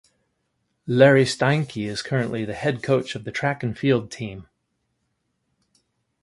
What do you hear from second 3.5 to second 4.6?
and field team.